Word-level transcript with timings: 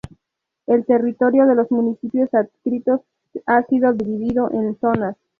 El 0.65 0.83
territorio 0.87 1.45
de 1.45 1.53
los 1.53 1.69
municipios 1.69 2.33
adscritos 2.33 3.01
ha 3.45 3.61
sido 3.65 3.93
dividido 3.93 4.49
en 4.51 4.75
zonas. 4.79 5.15